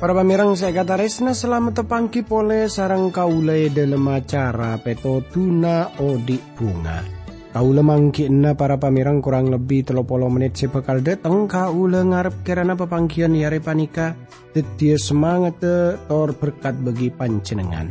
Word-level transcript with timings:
Para 0.00 0.16
pamirang 0.16 0.56
saya 0.56 0.80
kata 0.80 0.96
resna 0.96 1.36
selamat 1.36 1.84
tepangki 1.84 2.24
pole 2.24 2.72
sarang 2.72 3.12
kaule 3.12 3.68
dalam 3.68 4.08
acara 4.08 4.80
peto 4.80 5.20
tuna 5.28 5.92
odik 6.00 6.56
bunga. 6.56 7.19
Kaule 7.50 7.82
mangkina 7.82 8.54
para 8.54 8.78
pamirang 8.78 9.18
kurang 9.18 9.50
lebih 9.50 9.82
telopolo 9.82 10.30
menit 10.30 10.54
si 10.54 10.70
bakal 10.70 11.02
dateng 11.02 11.50
kaule 11.50 11.98
ngarep 11.98 12.46
kerana 12.46 12.78
pepangkian 12.78 13.34
yare 13.34 13.58
panika 13.58 14.14
tetia 14.54 14.94
semangat 14.94 15.58
te 15.58 15.98
tor 16.06 16.30
berkat 16.38 16.78
bagi 16.78 17.10
pancenengan. 17.10 17.90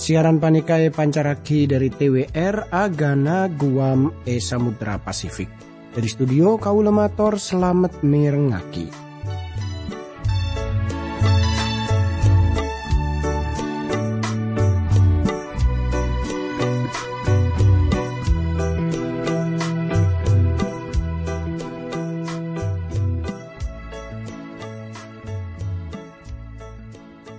Siaran 0.00 0.40
panikai 0.40 0.88
pancaraki 0.88 1.68
dari 1.68 1.92
TWR 1.92 2.72
Agana 2.72 3.52
Guam 3.52 4.24
E 4.24 4.40
Samudra 4.40 4.96
Pasifik. 4.96 5.52
Dari 5.92 6.08
studio 6.08 6.56
kaule 6.56 6.88
mator 6.88 7.36
selamat 7.36 8.00
mirengaki. 8.00 9.09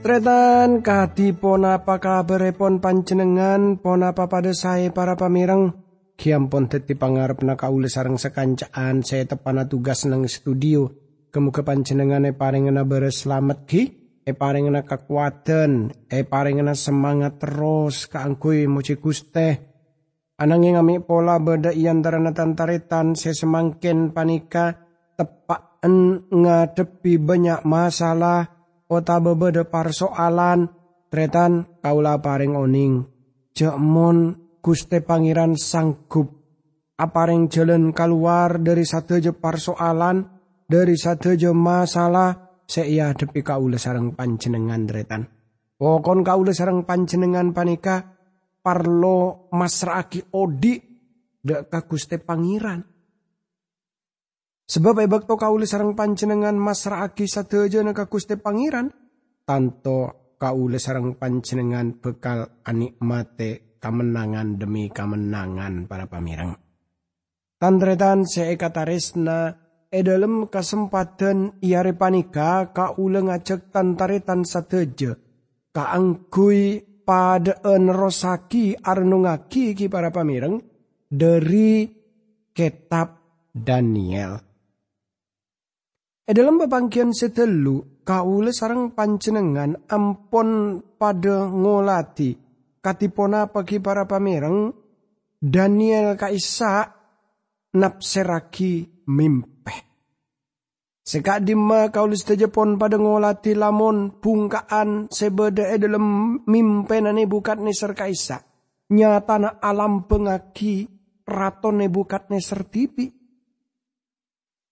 Tretan 0.02 0.82
kadi 0.82 1.30
pon 1.30 1.62
apa 1.62 2.02
kabar 2.02 2.42
pon 2.58 2.82
panjenengan 2.82 3.78
pon 3.78 4.02
apa 4.02 4.26
pada 4.26 4.50
saya 4.50 4.90
para 4.90 5.14
pamireng. 5.14 5.78
Kiam 6.18 6.50
pon 6.50 6.66
teti 6.66 6.98
pangarep 6.98 7.46
na 7.46 7.54
kaule 7.54 7.86
sarang 7.86 8.18
sekancaan 8.18 9.06
saya 9.06 9.30
tepana 9.30 9.70
tugas 9.70 10.10
nang 10.10 10.26
studio. 10.26 10.90
Kemuka 11.30 11.62
panjenengan 11.62 12.26
e 12.26 12.34
paringena 12.34 12.82
beres 12.82 13.30
selamat 13.30 13.70
ki. 13.70 13.82
E 14.26 14.34
paringena 14.34 14.82
kekuatan 14.82 15.94
e 16.10 16.26
paringena 16.26 16.74
semangat 16.74 17.38
terus 17.38 18.10
kaangkui 18.10 18.66
moci 18.66 18.98
guste. 18.98 19.70
Ananging 20.42 20.82
ami 20.82 20.98
pola 20.98 21.38
beda 21.38 21.70
iantara 21.78 22.18
tantaretan 22.34 23.14
saya 23.14 23.38
semangkin 23.38 24.18
panika 24.18 24.82
tepaan 25.14 26.26
ngadepi 26.34 27.22
banyak 27.22 27.62
masalah 27.70 28.61
Ota 28.92 29.24
bebede 29.24 29.64
persoalan 29.72 30.68
tretan 31.08 31.80
kaula 31.80 32.20
paring 32.20 32.60
oning. 32.60 33.08
Jemon 33.56 34.36
Guste 34.60 35.00
Pangeran 35.00 35.56
sanggup. 35.56 36.28
Apareng 37.00 37.48
jalan 37.48 37.96
keluar 37.96 38.60
dari 38.60 38.84
satu 38.84 39.16
je 39.16 39.32
persoalan 39.32 40.28
dari 40.68 41.00
satu 41.00 41.32
masalah 41.56 42.62
seia 42.68 43.16
depi 43.16 43.40
kaula 43.40 43.80
sarang 43.80 44.12
panjenengan 44.12 44.84
tretan. 44.84 45.24
Pokon 45.80 46.20
kaula 46.22 46.52
sarang 46.52 46.84
panjenengan 46.84 47.56
panika 47.56 48.12
parlo 48.60 49.48
masraki 49.56 50.20
odi 50.36 50.76
dek 51.40 51.72
ka 51.72 51.88
Guste 51.88 52.20
Pangeran 52.20 52.91
Sebab 54.72 55.04
ebak 55.04 55.28
to 55.28 55.36
kauli 55.36 55.68
sarang 55.68 56.00
panjenengan 56.00 56.56
masraki 56.56 57.28
sateja 57.28 57.84
na 57.84 57.92
kakuste 57.92 58.40
pangeran. 58.40 58.88
Tanto 59.44 60.32
kauli 60.40 60.80
sarang 60.80 61.20
panjenengan 61.20 62.00
bekal 62.00 62.64
anikmate 62.64 63.76
kamenangan 63.84 64.56
demi 64.56 64.88
kamenangan 64.88 65.92
para 65.92 66.08
pamirang. 66.08 66.56
Tandretan 67.60 68.24
seekataresna 68.24 69.60
edalem 69.92 70.48
kesempatan 70.48 71.60
iare 71.60 71.92
panika 71.92 72.72
kaule 72.72 73.28
ngajak 73.28 73.76
tantaretan 73.76 74.48
sateja. 74.48 75.20
Kaangkui 75.76 76.80
pada 77.04 77.60
enerosaki 77.60 78.80
arnungaki 78.80 79.76
ki 79.76 79.92
para 79.92 80.16
pamirang 80.16 80.64
dari 81.12 81.92
kitab 82.56 83.20
Daniel. 83.52 84.51
E 86.32 86.34
dalam 86.34 86.56
pepangkian 86.56 87.12
setelu, 87.12 88.08
kaule 88.08 88.56
sarang 88.56 88.96
pancenengan 88.96 89.92
ampon 89.92 90.80
pada 90.96 91.52
ngolati 91.52 92.32
katipona 92.80 93.52
pagi 93.52 93.84
para 93.84 94.08
pamereng 94.08 94.72
Daniel 95.44 96.16
kaisa 96.16 96.88
napseraki 97.76 99.04
mimpeh. 99.12 99.80
Sekak 101.04 101.44
dima 101.44 101.92
kaule 101.92 102.16
pon 102.48 102.80
pada 102.80 102.96
ngolati 102.96 103.52
lamon 103.52 104.24
pungkaan 104.24 105.12
sebeda 105.12 105.68
e 105.68 105.84
dalam 105.84 106.40
mimpenane 106.48 107.28
bukat 107.28 107.60
neser 107.60 107.92
kaisa. 107.92 108.40
Nyatana 108.88 109.60
alam 109.60 110.08
pengaki 110.08 110.88
raton 111.28 111.84
neser 112.32 112.64
tipi 112.72 113.21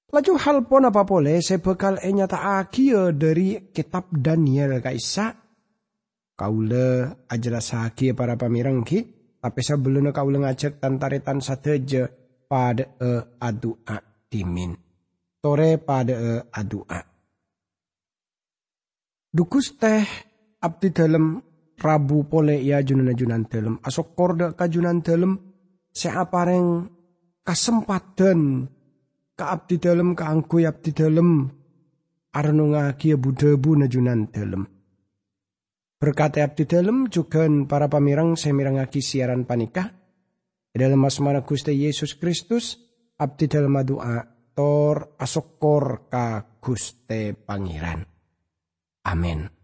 Laju 0.09 0.33
hal 0.41 0.65
pon 0.65 0.89
apa 0.89 1.05
boleh 1.05 1.37
saya 1.37 1.61
bekal 1.61 2.01
enyata 2.01 2.57
akia 2.57 3.13
dari 3.13 3.69
kitab 3.69 4.09
Daniel 4.09 4.81
kaisa. 4.81 5.37
Kaula 6.33 7.13
ajalah 7.29 7.61
sahakia 7.61 8.17
para 8.17 8.33
pamirang 8.33 8.81
ki. 8.81 8.99
Tapi 9.39 9.61
sebelumnya 9.61 10.09
kaula 10.09 10.49
ngajak 10.49 10.81
tantaretan 10.81 11.39
sateja 11.45 12.09
pada 12.49 12.89
e 12.97 13.37
adua 13.37 14.01
timin. 14.27 14.73
Tore 15.37 15.77
pada 15.77 16.15
e 16.17 16.31
adua. 16.57 16.99
Dukus 19.29 19.77
teh 19.77 20.03
abdi 20.57 20.89
dalam 20.89 21.37
Rabu 21.79 22.27
pole 22.27 22.59
ya 22.59 22.83
junan 22.83 23.15
junan 23.15 23.47
dalam 23.47 23.79
asok 23.79 24.07
korda 24.11 24.51
kajunan 24.51 24.99
dalam 24.99 25.39
seapareng 25.95 26.91
kesempatan 27.39 28.67
ka 29.39 29.55
abdi 29.55 29.79
dalem 29.79 30.11
ka 30.19 30.27
angku 30.27 30.59
abdi 30.67 30.91
dalem 30.91 31.47
arno 32.35 32.66
ngaki 32.75 33.16
budebu 33.16 33.79
najunan 33.79 34.27
dalem. 34.27 34.67
Berkata 35.95 36.44
abdi 36.44 36.67
dalem 36.67 37.07
juga 37.07 37.47
para 37.63 37.88
pamirang 37.88 38.35
semirangaki 38.35 39.00
siaran 39.00 39.47
panikah. 39.47 39.95
Dalam 40.75 41.01
asmana 41.07 41.47
Gusti 41.47 41.72
Yesus 41.72 42.19
Kristus 42.19 42.75
abdi 43.16 43.47
dalem 43.47 43.79
doa 43.88 44.27
tor 44.51 45.16
asokor 45.16 46.11
ka 46.11 46.59
Guste 46.59 47.31
Pangeran. 47.31 48.03
Amin. 49.07 49.58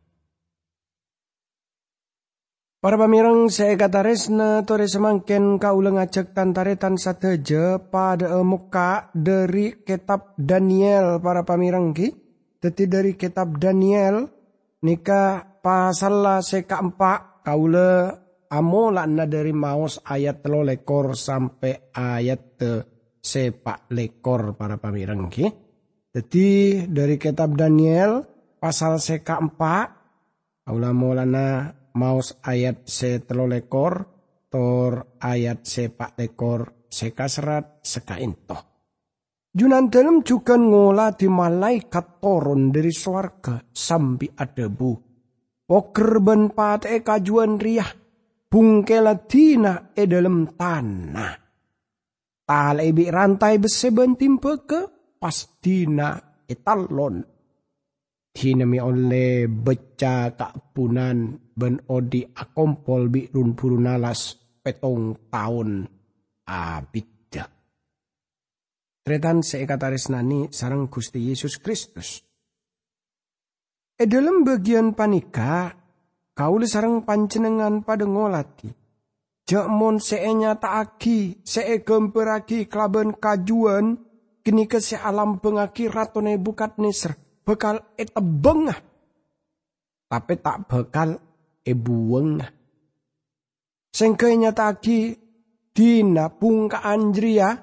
Para 2.85 3.01
pamirang 3.01 3.49
saya 3.49 3.73
kata 3.81 4.05
resna 4.05 4.61
tore 4.61 4.85
semangken 4.85 5.57
kaula 5.57 5.89
ngajak 5.89 6.37
tantaretan 6.37 7.01
sateja 7.01 7.81
pada 7.81 8.37
muka 8.45 9.09
dari 9.09 9.81
kitab 9.81 10.37
Daniel 10.37 11.17
para 11.17 11.41
pamirang 11.41 11.97
ki. 11.97 12.13
Teti 12.61 12.85
dari 12.85 13.17
kitab 13.17 13.57
Daniel 13.57 14.29
nika 14.85 15.41
pasal 15.65 16.45
seka 16.45 16.77
empat 16.77 17.41
kaula 17.41 18.21
amolana 18.53 19.25
dari 19.25 19.49
maus 19.49 19.97
ayat 20.05 20.45
telo 20.45 20.61
lekor 20.61 21.17
sampai 21.17 21.89
ayat 21.89 22.41
te 22.53 22.71
sepak 23.17 23.89
lekor 23.97 24.53
para 24.53 24.77
pamirang 24.77 25.25
ki. 25.33 25.49
Teti 26.13 26.85
dari 26.85 27.17
kitab 27.17 27.57
Daniel 27.57 28.21
pasal 28.61 29.01
seka 29.01 29.41
empat 29.41 29.87
kaula 30.69 30.93
molana 30.93 31.81
maus 31.95 32.35
ayat 32.43 32.83
se 32.87 33.23
telo 33.23 33.47
lekor 33.47 33.93
tor 34.51 35.19
ayat 35.19 35.63
se 35.63 35.91
pak 35.91 36.15
lekor 36.19 36.87
se 36.91 37.11
kasrat 37.11 37.83
seka 37.83 38.19
intoh. 38.19 38.61
Junan 39.55 39.87
dalam 39.87 40.19
juga 40.19 40.59
ngolah 40.59 41.15
di 41.15 41.31
malaikat 41.31 42.19
turun 42.19 42.75
dari 42.75 42.91
suarga 42.91 43.63
sampai 43.71 44.67
bu. 44.67 44.91
Poker 45.65 46.11
ben 46.19 46.51
pate 46.51 46.99
kajuan 46.99 47.55
riah 47.55 47.87
bungkela 48.51 49.15
tina 49.23 49.95
e 49.95 50.03
dalam 50.05 50.53
tanah. 50.59 51.33
Tal 52.45 52.77
ebi 52.83 53.09
rantai 53.09 53.57
beseben 53.57 54.19
timpe 54.19 54.67
ke 54.67 54.81
pastina 55.17 56.13
etalon 56.45 57.34
hinami 58.35 58.83
oleh 58.83 59.47
beca 59.47 60.35
punan 60.75 61.39
ben 61.55 61.79
odi 61.87 62.27
akompol 62.27 63.07
bi 63.07 63.31
run 63.31 63.55
purunalas 63.55 64.35
petong 64.59 65.31
tahun 65.31 65.87
abidda. 66.43 67.45
Tretan 69.05 69.39
seekataris 69.39 70.11
nani 70.11 70.51
sarang 70.51 70.91
Gusti 70.91 71.23
Yesus 71.31 71.63
Kristus. 71.63 72.19
E 73.95 74.03
dalam 74.03 74.43
bagian 74.43 74.91
panika, 74.91 75.71
kauli 76.35 76.67
sarang 76.67 77.07
pancenengan 77.07 77.87
pada 77.87 78.03
ngolati. 78.03 78.67
Jakmon 79.45 80.01
seenya 80.01 80.57
taaki, 80.57 81.45
see 81.45 81.79
gemperaki 81.85 82.65
kelaban 82.65 83.13
kajuan, 83.15 83.95
kini 84.41 84.65
ke 84.65 84.81
se 84.81 84.97
alam 84.97 85.37
pengaki 85.37 85.85
ratone 85.85 86.41
bukat 86.41 86.81
neser, 86.81 87.13
bekal 87.45 87.93
eta 87.93 88.19
bengah. 88.19 88.79
Tapi 90.09 90.33
tak 90.41 90.65
bekal 90.65 91.15
ebuwengah. 91.61 92.49
Sengkainya 93.95 94.51
taki 94.51 95.15
dina 95.71 96.27
pungka 96.27 96.83
anjria 96.83 97.55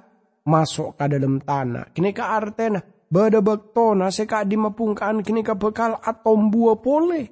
masuk 0.48 0.96
ke 0.96 1.04
dalam 1.10 1.42
tanah. 1.42 1.92
Kini 1.92 2.10
ke 2.16 2.24
artena 2.24 2.80
bada 3.12 3.44
bektona 3.44 4.08
seka 4.08 4.48
di 4.48 4.56
mapungkaan 4.56 5.20
kini 5.20 5.44
ke 5.44 5.52
bekal 5.52 6.00
atau 6.00 6.34
buah 6.40 6.78
pole. 6.80 7.22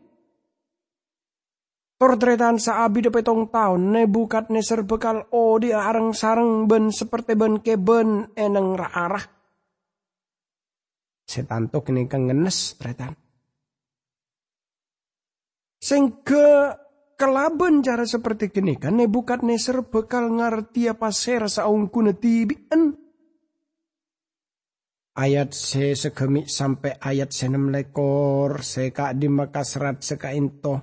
Tortretan 2.01 2.57
saabi 2.57 3.05
de 3.05 3.11
petong 3.13 3.53
tahun 3.53 3.93
ne 3.93 4.03
bukat 4.09 4.49
neser 4.49 4.89
bekal 4.89 5.29
o 5.37 5.61
di 5.61 5.69
arang 5.69 6.17
sarang 6.17 6.65
ben 6.65 6.89
seperti 6.89 7.37
ben 7.37 7.61
keben 7.61 8.33
eneng 8.37 8.81
arah 8.81 9.40
setan 11.31 11.71
tok 11.71 11.87
kini 11.87 12.11
kang 12.11 12.27
ngenes 12.27 12.75
tretan. 12.75 13.15
Sehingga 15.79 16.75
kelaben 17.15 17.87
cara 17.87 18.03
seperti 18.03 18.51
kini 18.51 18.75
kan 18.75 18.99
nebukat 18.99 19.47
neser 19.47 19.87
bekal 19.87 20.27
ngerti 20.35 20.91
apa 20.91 21.15
ser 21.15 21.47
saungku 21.47 22.03
netibian. 22.03 22.99
Ayat 25.15 25.55
se 25.55 25.95
segemi 25.95 26.51
sampai 26.51 26.99
ayat 26.99 27.31
senem 27.31 27.71
lekor 27.71 28.65
seka 28.67 29.15
di 29.15 29.31
maka 29.31 29.63
serat 29.63 30.03
seka 30.03 30.35
into. 30.35 30.75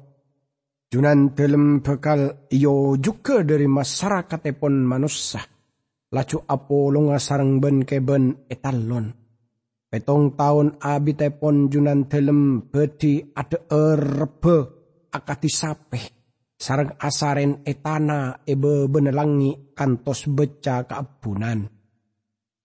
Junan 0.88 1.36
dalam 1.36 1.84
bekal 1.84 2.48
iyo 2.48 2.96
juga 2.96 3.44
dari 3.44 3.68
masyarakat 3.68 4.40
epon 4.48 4.88
manusia. 4.88 5.44
Lacu 6.16 6.40
apolong 6.40 7.12
sarang 7.20 7.60
ben 7.60 7.84
keben 7.84 8.48
etalon 8.48 9.27
Petong 9.88 10.36
tahun 10.36 10.84
abi 10.84 11.16
tepon 11.16 11.72
junan 11.72 12.12
telem 12.12 12.60
bedi 12.68 13.24
ada 13.32 13.72
erbe 13.72 14.58
akati 15.16 15.48
sape. 15.48 16.02
Sarang 16.60 17.00
asaren 17.00 17.64
etana 17.64 18.44
ebe 18.44 18.92
benelangi 18.92 19.72
kantos 19.72 20.28
beca 20.28 20.84
keabunan. 20.84 21.72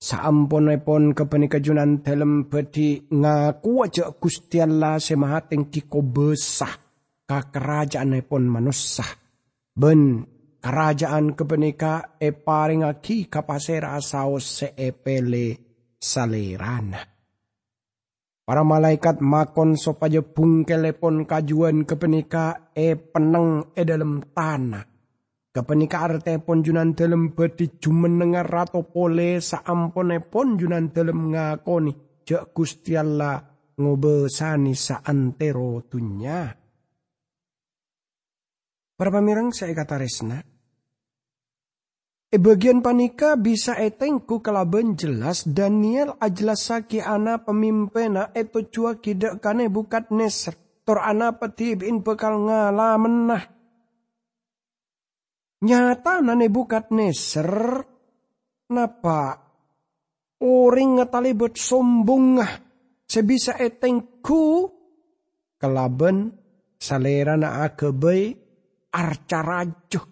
Saampon 0.02 0.74
epon 0.74 1.14
kepenika 1.14 1.62
junan 1.62 2.02
telem 2.02 2.50
bedi 2.50 3.06
ngaku 3.06 3.86
aja 3.86 4.10
gustiala 4.19 4.98
semahateng 4.98 5.70
kiko 5.70 6.02
besah 6.02 6.74
ka 7.22 7.54
kerajaan 7.54 8.19
epon 8.19 8.50
manusah. 8.50 9.06
Ben 9.70 10.26
kerajaan 10.58 11.38
kepenika 11.38 12.19
e 12.19 12.34
paring 12.34 12.82
aki 12.82 13.30
kapasera 13.30 13.94
saos 14.02 14.42
seepele 14.42 15.54
salerana. 16.02 17.12
Para 18.43 18.67
malaikat 18.67 19.23
makon 19.23 19.79
sopaja 19.79 20.19
bungkelepon 20.19 21.31
kajuan 21.31 21.87
kepenika 21.87 22.75
e 22.75 22.99
peneng 22.99 23.71
e 23.71 23.83
dalam 23.87 24.19
tanah. 24.35 24.83
Kepenika 25.53 26.03
arte 26.03 26.43
pon 26.43 26.65
junan 26.65 26.97
dalam 26.97 27.37
bedi 27.37 27.79
jumenengar 27.79 28.49
rato 28.50 28.83
pole 28.83 29.39
saampone 29.39 30.19
pon 30.19 30.59
junan 30.59 30.91
dalam 30.91 31.31
ngakoni. 31.31 32.25
Jak 32.27 32.50
gusti 32.50 32.99
Allah 32.99 33.39
ngobesani 33.79 34.75
saantero 34.75 35.87
tunya. 35.87 36.50
Para 38.99 39.11
pamirang 39.11 39.55
saya 39.55 39.75
kata 39.75 39.99
resna. 39.99 40.51
E 42.32 42.40
bagian 42.40 42.81
panika 42.81 43.37
bisa 43.37 43.76
etengku 43.76 44.40
kelaben 44.40 44.96
jelas 44.96 45.44
Daniel 45.44 46.17
saki 46.56 47.05
ana 47.05 47.44
pemimpina 47.44 48.32
eto 48.32 48.64
cua 48.73 48.96
kidak 48.96 49.44
kane 49.44 49.69
bukat 49.69 50.08
neser. 50.08 50.56
Tor 50.81 51.05
ana 51.05 51.37
petibin 51.37 52.00
bekal 52.00 52.49
ngalamenah. 52.49 53.44
Nyata 55.61 56.25
nane 56.25 56.49
bukat 56.49 56.88
neser. 56.88 57.52
Napa? 58.73 59.23
Oring 60.40 61.05
ngetalibet 61.05 61.61
sombongah. 61.61 62.49
Sebisa 63.05 63.61
etengku 63.61 64.73
kelaben 65.61 66.32
salera 66.81 67.37
na 67.37 67.61
akebay 67.69 68.32
arca 68.88 69.44
rajuh 69.44 70.12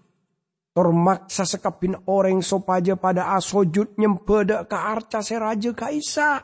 Termaksa 0.81 1.45
sekapin 1.45 1.93
orang 2.09 2.41
sopaja 2.41 2.97
pada 2.97 3.37
asojud 3.37 4.01
nyempeda 4.01 4.65
ke 4.65 4.73
arca 4.73 5.21
seraja 5.21 5.77
kaisa. 5.77 6.41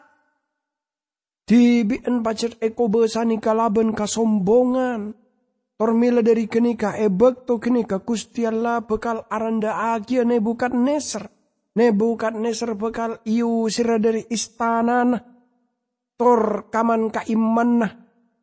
Dibien 1.49 2.21
pacet 2.21 2.61
eko 2.61 2.93
besani 2.93 3.41
kalaban 3.41 3.97
kasombongan. 3.97 5.17
Tormila 5.81 6.21
dari 6.21 6.44
kenika 6.53 7.00
ebek 7.00 7.49
to 7.49 7.56
kenika 7.56 8.05
kustiala 8.05 8.85
bekal 8.85 9.25
aranda 9.33 9.97
agia 9.97 10.21
ne 10.29 10.37
bukan 10.37 10.85
neser. 10.85 11.33
Ne 11.73 11.97
bukan 11.97 12.37
neser 12.37 12.77
bekal 12.77 13.25
iu 13.25 13.73
sira 13.73 13.97
dari 13.97 14.21
istanan. 14.29 15.17
Tor 16.21 16.69
kaman 16.69 17.09
kaiman 17.09 17.88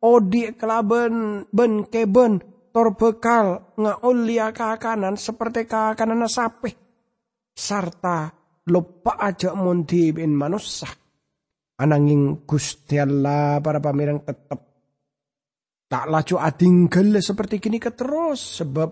Odi 0.02 0.50
kelaban 0.58 1.46
ben 1.54 1.86
keben 1.86 2.42
torbekal 2.74 3.78
ngaulia 3.78 4.50
kakanan 4.50 5.14
seperti 5.14 5.70
kakanan 5.70 6.26
sapi 6.26 6.74
sarta 7.54 8.34
lupa 8.66 9.14
aja 9.22 9.54
mundi 9.54 10.10
bin 10.10 10.34
manusia 10.34 10.90
ananging 11.78 12.42
Gusti 12.42 12.98
Allah 12.98 13.62
para 13.62 13.78
pamirang 13.78 14.26
tetep 14.26 14.58
tak 15.86 16.10
laju 16.10 16.36
adinggel 16.42 17.22
seperti 17.22 17.62
kini 17.62 17.78
keterus 17.78 18.58
sebab 18.58 18.90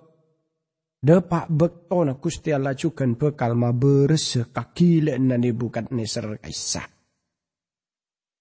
depak 1.02 1.50
bektona 1.50 2.14
Gusti 2.14 2.55
Allah 2.55 2.79
juga 2.79 3.02
bekal 3.11 3.58
ma 3.58 3.75
beres 3.75 4.38
kaki 4.55 5.02
nani 5.19 5.50
bukan 5.50 5.90
neser 5.90 6.38
kaisa. 6.38 6.87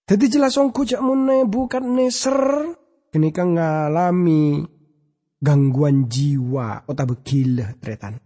Jadi 0.05 0.25
jelas 0.27 0.53
ong 0.59 0.69
kujak 0.69 1.01
mune 1.01 1.49
bukan 1.49 1.97
neser 1.97 2.69
kang 3.11 3.57
ngalami 3.57 4.61
gangguan 5.41 6.05
jiwa 6.05 6.85
otak 6.85 7.17
begil 7.17 7.65
tretan. 7.81 8.21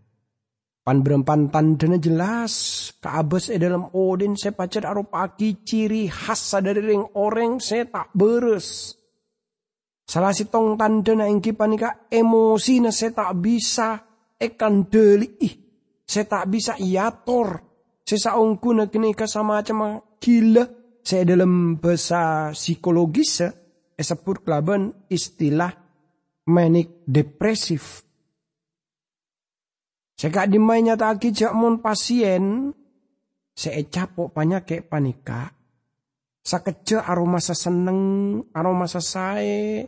Pan 0.85 1.01
berempan 1.01 1.49
tandanya 1.49 1.97
jelas 1.97 2.53
kaabes 3.01 3.49
e 3.49 3.57
dalam 3.57 3.89
odin 3.97 4.37
saya 4.37 4.53
pacar 4.53 4.85
pagi 5.09 5.65
ciri 5.65 6.05
khas 6.05 6.61
dari 6.61 6.77
ring 6.77 7.01
orang 7.17 7.57
saya 7.57 7.89
tak 7.89 8.13
beres. 8.13 8.93
Salah 10.05 10.29
si 10.29 10.45
tong 10.45 10.77
tanda 10.77 11.17
yang 11.17 11.41
panika 11.41 12.05
emosi 12.13 12.77
na 12.77 12.93
saya 12.93 13.17
tak 13.17 13.33
bisa 13.41 13.97
ekan 14.37 14.85
deli 14.85 15.41
ih. 15.41 15.53
Saya 16.05 16.29
tak 16.29 16.45
bisa 16.53 16.77
iator. 16.77 17.65
Saya 18.05 18.29
saungku 18.29 18.69
na 18.77 18.85
kini 18.85 19.17
sama 19.25 19.65
macam 19.65 19.97
gila. 20.21 20.69
Saya 21.01 21.25
dalam 21.25 21.81
bahasa 21.81 22.53
psikologis 22.53 23.41
ya. 23.41 23.49
Esapur 23.97 24.45
kelaban 24.45 25.09
istilah 25.09 25.84
manic 26.49 27.05
depresif. 27.05 28.05
Seka 30.15 30.47
tak 30.95 31.27
jak 31.35 31.51
mon 31.51 31.83
pasien, 31.83 32.71
saya 33.51 33.83
capok 33.83 34.31
kayak 34.35 34.87
panika. 34.87 35.51
Sakeja 36.45 37.01
aroma 37.09 37.41
seneng, 37.41 38.01
aroma 38.53 38.85
sae, 38.85 39.81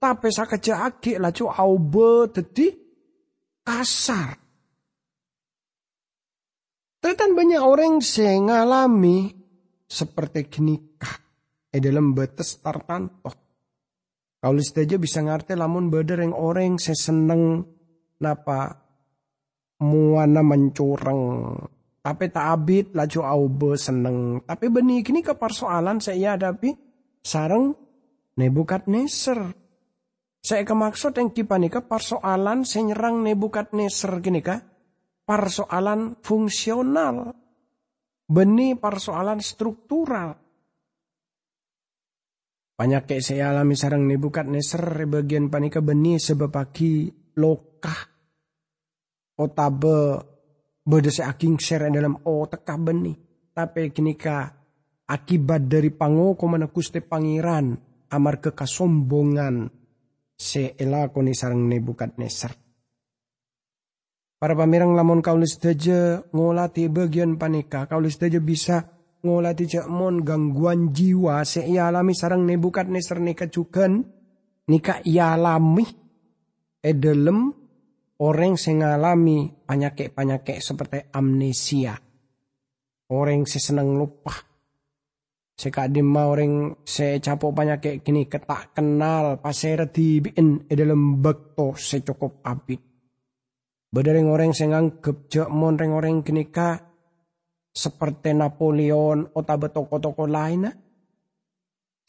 tapi 0.00 0.28
sakeja 0.28 0.90
aki 0.90 1.22
laju 1.22 1.44
aube 1.54 2.34
tadi 2.34 2.66
kasar. 3.62 4.34
Tetan 7.00 7.32
banyak 7.32 7.62
orang 7.62 8.02
yang 8.02 8.50
ngalami 8.50 9.32
seperti 9.88 10.50
genikah. 10.52 11.16
E 11.70 11.78
dalam 11.78 12.12
batas 12.12 12.58
tartantok. 12.58 13.49
Kaulis 14.40 14.72
saja 14.72 14.96
bisa 14.96 15.20
ngerti 15.20 15.52
lamun 15.52 15.92
beder 15.92 16.24
yang 16.24 16.32
orang 16.32 16.80
saya 16.80 16.96
seneng 16.96 17.60
napa 18.24 18.72
muana 19.84 20.40
mencurang. 20.40 21.52
Tapi 22.00 22.32
tak 22.32 22.46
abit 22.48 22.86
laju 22.96 23.20
aube 23.20 23.76
seneng. 23.76 24.40
Tapi 24.48 24.72
benih 24.72 25.04
kini 25.04 25.20
ke 25.20 25.36
persoalan 25.36 26.00
saya 26.00 26.40
hadapi 26.40 26.72
sarang 27.20 27.76
nebukat 28.40 28.88
neser. 28.88 29.52
Saya 30.40 30.64
kemaksud 30.64 31.20
yang 31.20 31.36
kipa 31.36 31.60
ke 31.60 31.84
persoalan 31.84 32.64
saya 32.64 32.96
nyerang 32.96 33.20
nebukat 33.20 33.76
neser 33.76 34.24
gini 34.24 34.40
kah? 34.40 34.64
Persoalan 35.28 36.16
fungsional. 36.24 37.36
Benih 38.24 38.80
persoalan 38.80 39.44
struktural 39.44 40.32
Panyake 42.80 43.20
saya 43.20 43.52
alami 43.52 43.76
sarang 43.76 44.08
Nebukadnesar 44.08 45.04
bagian 45.04 45.52
panika 45.52 45.84
sebab 45.84 46.48
pagi 46.48 47.12
lokah 47.36 48.00
otabe 49.36 50.16
bedese 50.80 51.20
aking 51.20 51.60
share 51.60 51.92
dalam 51.92 52.16
o 52.24 52.48
teka 52.48 52.80
beni. 52.80 53.12
Tapi 53.52 53.92
kinika 53.92 54.48
akibat 55.12 55.68
dari 55.68 55.92
pangoko 55.92 56.48
mana 56.48 56.72
kuste 56.72 57.04
pangeran 57.04 57.76
amar 58.16 58.40
kekasombongan 58.40 59.68
se 60.32 60.72
elakoni 60.80 61.36
sarang 61.36 61.68
Nebukadnesar. 61.68 62.56
Para 64.40 64.56
pamirang 64.56 64.96
lamun 64.96 65.20
kaulis 65.20 65.60
daja 65.60 66.24
ngolati 66.32 66.88
bagian 66.88 67.36
panika, 67.36 67.84
kaulis 67.84 68.16
daja 68.16 68.40
bisa 68.40 68.99
ngolati 69.20 69.68
mon 69.88 70.24
gangguan 70.24 70.96
jiwa 70.96 71.44
se 71.44 71.64
alami 71.64 72.16
sarang 72.16 72.48
nebukat 72.48 72.88
neser 72.88 73.20
nika 73.20 73.46
cukan 73.52 74.00
nika 74.72 75.04
alami 75.04 75.84
edelem 76.80 77.52
orang 78.20 78.56
sing 78.56 78.80
ngalami 78.84 79.64
panyakit-panyakit 79.64 80.60
seperti 80.60 81.08
amnesia. 81.12 81.96
Orang 83.10 83.48
se 83.48 83.58
seneng 83.58 83.96
lupa. 83.98 84.32
Sekadima 85.60 86.24
orang 86.24 86.80
se 86.88 87.20
capok 87.20 87.52
penyakit 87.52 88.00
kini 88.00 88.24
ketak 88.24 88.72
kenal 88.72 89.36
pasera 89.44 89.84
dibiin 89.84 90.70
edelem 90.70 91.20
bekto 91.20 91.76
secukup 91.76 92.40
abid. 92.46 92.80
Bedereng 93.90 94.30
orang 94.30 94.54
sing 94.54 94.72
anggap 94.72 95.28
jek 95.28 95.50
mon 95.50 95.76
reng 95.76 95.92
orang 95.92 96.22
kenika 96.22 96.89
seperti 97.70 98.34
Napoleon 98.34 99.30
atau 99.30 99.68
toko-toko 99.70 100.26
lain. 100.26 100.66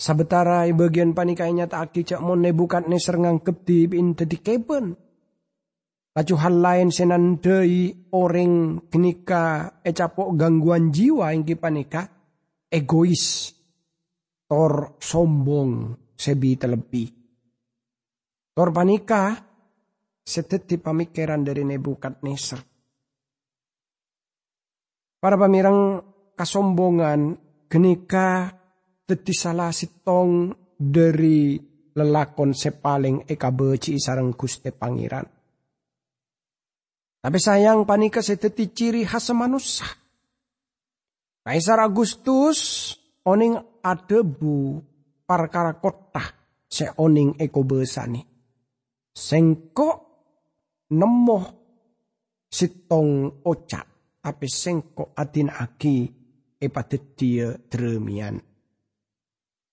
Sabetara 0.02 0.66
bagian 0.74 1.14
panikainya 1.14 1.70
tak 1.70 1.94
aki 1.94 2.02
cak 2.02 2.22
mon 2.26 2.42
nebukat 2.42 2.90
neser 2.90 3.22
ngangkep 3.22 3.58
di 3.62 3.86
bin 3.86 4.18
di 4.18 4.38
keben. 4.42 4.98
Laju 6.12 6.36
hal 6.42 6.56
lain 6.60 6.90
senandai 6.90 8.10
orang 8.12 8.84
kenika 8.90 9.78
ecapok 9.86 10.36
gangguan 10.36 10.92
jiwa 10.92 11.32
yang 11.32 11.48
panika 11.56 12.10
egois 12.68 13.56
tor 14.50 15.00
sombong 15.00 15.96
sebi 16.18 16.60
terlebih. 16.60 17.08
Tor 18.52 18.76
panika 18.76 19.40
seteti 20.20 20.76
pamikiran 20.76 21.46
dari 21.46 21.64
Nebukadnezar. 21.64 22.71
Para 25.22 25.38
pamirang 25.38 26.02
kasombongan 26.34 27.38
genika 27.70 28.50
teti 29.06 29.38
salah 29.38 29.70
sitong 29.70 30.50
dari 30.82 31.62
lelakon 31.94 32.58
sepaling 32.58 33.30
eka 33.30 33.54
beci 33.54 34.02
sarang 34.02 34.34
Gusti 34.34 34.74
Pangeran. 34.74 35.28
Tapi 37.22 37.38
sayang 37.38 37.86
panika 37.86 38.26
seteti 38.26 38.74
ciri 38.74 39.06
khas 39.06 39.30
manusia. 39.38 39.86
Kaisar 41.46 41.86
Agustus 41.86 42.90
oning 43.22 43.62
adebu 43.86 44.82
parkara 45.22 45.78
kota 45.78 46.26
se 46.66 46.90
oning 46.98 47.38
eko 47.38 47.62
besani. 47.62 48.26
Sengko 49.14 49.90
nemoh 50.98 51.46
sitong 52.50 53.46
ocak 53.46 53.91
tapi 54.22 54.48
sengko 54.48 55.12
atin 55.18 55.50
aki 55.50 56.08
epatetia 56.62 57.58
dremian. 57.68 58.38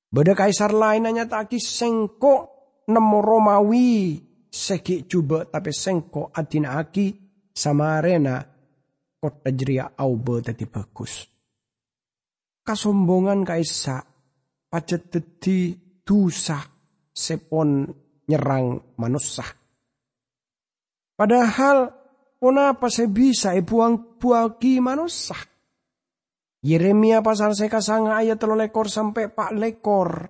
Beda 0.09 0.33
kaisar 0.33 0.73
lain 0.73 1.05
hanya 1.05 1.29
taki 1.29 1.61
sengko 1.61 2.49
nemo 2.89 3.21
Romawi 3.21 4.17
seki 4.49 5.05
coba 5.05 5.45
tapi 5.45 5.69
sengko 5.69 6.33
atin 6.33 6.65
aki 6.65 7.07
sama 7.53 8.01
arena 8.01 8.41
kota 9.21 9.53
jeria 9.53 9.93
auba 9.93 10.41
tadi 10.41 10.65
bagus. 10.65 11.29
Kasombongan 12.65 13.45
kaisa 13.45 14.01
pacet 14.69 15.13
teti 15.13 15.77
dosa 16.05 16.61
sepon 17.13 17.85
nyerang 18.29 18.97
manusia 19.01 19.45
Padahal 21.19 21.91
kenapa 22.39 22.87
saya 22.87 23.11
bisa 23.11 23.51
buang 23.67 24.08
buagi 24.19 24.83
manusia? 24.83 25.39
Yeremia 26.59 27.23
pasal 27.23 27.55
seka 27.55 27.79
sanga 27.79 28.19
ayat 28.19 28.43
telo 28.43 28.59
lekor 28.59 28.91
sampai 28.91 29.31
pak 29.31 29.55
lekor. 29.55 30.27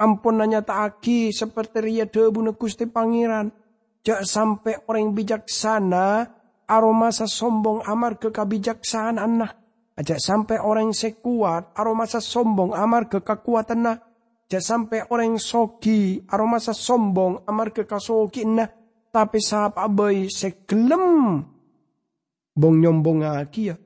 Ampun 0.00 0.40
nanya 0.40 0.64
taaki 0.64 1.28
seperti 1.28 1.84
ria 1.84 2.08
debu 2.08 2.40
negusti 2.40 2.88
pangeran. 2.88 3.52
Jak 4.00 4.24
sampai 4.24 4.88
orang 4.88 5.12
bijaksana 5.12 6.24
aroma 6.64 7.12
sombong 7.12 7.84
amar 7.84 8.16
ke 8.16 8.32
kebijaksanaan 8.32 9.32
nah. 9.36 9.52
Ajak 10.00 10.16
sampai 10.16 10.56
orang 10.56 10.96
sekuat 10.96 11.76
aroma 11.76 12.08
sombong 12.08 12.72
amar 12.72 13.12
ke 13.12 13.20
kekuatan 13.20 13.80
nah. 13.84 14.00
Jak 14.48 14.64
sampai 14.64 15.04
orang 15.12 15.36
soki 15.36 16.24
aroma 16.32 16.56
sombong 16.56 17.44
amar 17.44 17.76
ke 17.76 17.84
kasoki 17.84 18.48
nah 18.48 18.80
tapi 19.10 19.42
sahap 19.42 19.76
abai 19.76 20.30
sekelem 20.30 21.42
bong 22.56 22.80
nyombong 22.80 23.22
aki 23.26 23.62
ya. 23.70 23.76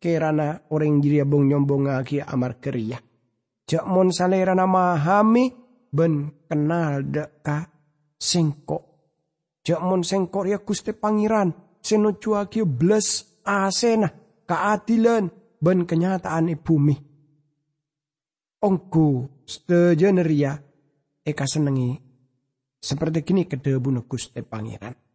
Kerana 0.00 0.64
orang 0.72 1.04
jiria 1.04 1.28
bong 1.28 1.48
nyombong 1.48 1.92
aki 1.92 2.24
amar 2.24 2.56
keria. 2.56 2.96
Jak 3.68 3.84
mon 3.84 4.08
salera 4.10 4.56
nama 4.56 4.96
hami 4.96 5.52
ben 5.92 6.46
kenal 6.48 7.04
deka 7.04 7.68
sengko. 8.16 8.78
Jak 9.60 9.80
mon 9.84 10.00
sengko 10.00 10.48
ya 10.48 10.58
kuste 10.60 10.96
pangeran. 10.96 11.52
Seno 11.80 12.16
cuaki 12.20 12.64
bles 12.64 13.40
asena 13.44 14.08
keadilan 14.44 15.28
ben 15.60 15.84
kenyataan 15.88 16.52
bumi. 16.60 16.96
Ongku 18.60 19.24
setejeneria 19.48 20.52
eka 21.24 21.48
senengi 21.48 21.96
seperti 22.80 23.24
kini 23.24 23.44
kedebu 23.44 23.92
Gusti 24.08 24.40
Pangeran. 24.44 25.09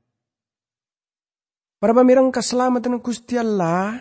Para 1.75 1.91
pamirang 1.91 2.31
keselamatan 2.31 3.03
Gusti 3.03 3.35
Allah, 3.35 3.99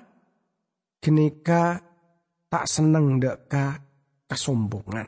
kenika 1.02 1.83
tak 2.47 2.64
seneng 2.71 3.19
deka 3.19 3.83
kesombongan. 4.31 5.07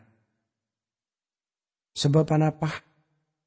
Sebab 1.96 2.26
apa? 2.36 2.70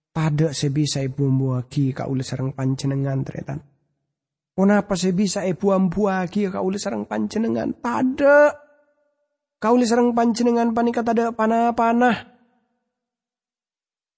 Tada 0.09 0.49
sebisa 0.55 1.05
ibu 1.05 1.29
mbuaki 1.29 1.93
ka 1.93 2.09
ule 2.09 2.25
sarang 2.25 2.57
pancenengan 2.57 3.21
tretan. 3.21 3.61
Kenapa 4.57 4.97
sebisa 4.97 5.45
ibu 5.45 5.69
ambuaki 5.71 6.49
ka 6.49 6.65
ule 6.65 6.81
sarang 6.81 7.05
pancenengan? 7.05 7.77
Tada. 7.77 8.51
Kau 9.59 9.75
sarang 9.83 10.15
pancenengan 10.15 10.71
panika 10.71 11.03
tada 11.03 11.35
panah-panah. 11.35 12.38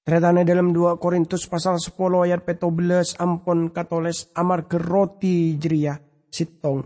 Teretane 0.01 0.41
dalam 0.41 0.73
2 0.73 0.97
Korintus 0.97 1.45
pasal 1.45 1.77
10 1.77 1.93
ayat 2.25 2.41
14 2.41 3.21
ampun 3.21 3.69
katoles 3.69 4.33
amar 4.33 4.65
geroti 4.65 5.61
jeria 5.61 5.93
sitong 6.25 6.81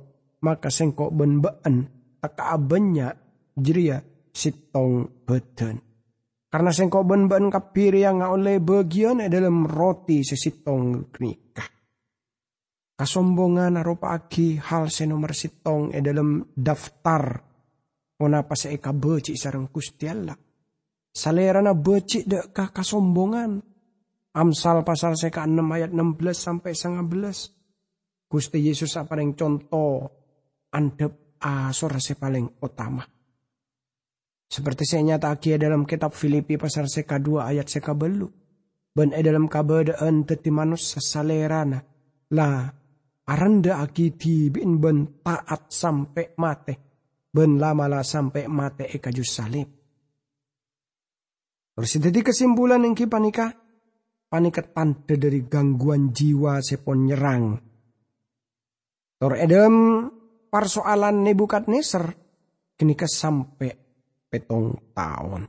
maka 0.46 0.70
sengkok 0.70 1.10
ben 1.10 1.42
been 1.42 1.88
taka 2.22 2.54
abenya 2.54 3.10
jeria 3.58 4.04
sitong 4.30 5.26
beden. 5.26 5.82
Karena 6.52 6.70
sengkok 6.76 7.04
ben 7.08 7.26
been 7.26 7.50
kapir 7.50 7.98
yang 7.98 8.22
oleh 8.22 8.62
bagian 8.62 9.26
dalam 9.26 9.66
roti 9.66 10.22
sesitong 10.22 11.10
nikah. 11.18 11.72
Kasombongan 12.96 13.80
arupa 13.80 14.16
agi 14.16 14.56
hal 14.56 14.88
senomor 14.88 15.32
sitong 15.32 15.92
e 15.92 16.00
dalam 16.00 16.46
daftar. 16.52 17.44
Onapa 18.16 18.56
seeka 18.56 18.96
beci 18.96 19.36
sarang 19.36 19.68
kustiala 19.68 20.45
Salerana 21.16 21.72
becik 21.72 22.28
dek 22.28 22.52
kasombongan. 22.52 23.64
Amsal 24.36 24.84
pasal 24.84 25.16
seka 25.16 25.48
6 25.48 25.64
ayat 25.72 25.96
16 25.96 26.36
sampai 26.36 26.76
19. 26.76 28.28
Gusti 28.28 28.60
Yesus 28.60 29.00
apa 29.00 29.16
yang 29.16 29.32
contoh 29.32 30.12
andep 30.76 31.40
asor 31.40 31.96
rasa 31.96 32.20
paling 32.20 32.60
utama. 32.60 33.08
Seperti 34.44 34.84
saya 34.84 35.16
nyata 35.16 35.32
akia 35.32 35.56
dalam 35.56 35.88
kitab 35.88 36.12
Filipi 36.12 36.60
pasal 36.60 36.92
seka 36.92 37.16
2 37.16 37.48
ayat 37.48 37.72
seka 37.72 37.96
belu. 37.96 38.28
Ben 38.92 39.16
e 39.16 39.24
dalam 39.24 39.48
kabadaan 39.48 40.28
teti 40.28 40.52
manus 40.52 41.00
salerana. 41.00 41.80
Lah 42.36 42.68
aranda 43.24 43.80
aki 43.80 44.12
bin 44.52 44.84
ben 44.84 45.24
taat 45.24 45.72
sampai 45.72 46.36
mate. 46.36 46.76
Ben 47.32 47.56
lama 47.56 47.88
lah 47.88 48.04
sampai 48.04 48.52
mate 48.52 48.92
e 48.92 49.00
kajus 49.00 49.32
salib. 49.32 49.75
Terus 51.76 51.92
jadi 52.00 52.20
kesimpulan 52.24 52.88
yang 52.88 52.96
panika, 52.96 53.52
panika 54.32 54.64
tanda 54.64 55.16
dari 55.20 55.44
gangguan 55.44 56.16
jiwa 56.16 56.64
sepon 56.64 57.04
nyerang. 57.04 57.60
Tor 59.20 59.36
edem 59.36 60.08
persoalan 60.48 61.24
Nebukadnezar 61.28 62.16
kenika 62.80 63.08
sampai 63.08 63.76
petong 64.32 64.96
tahun. 64.96 65.44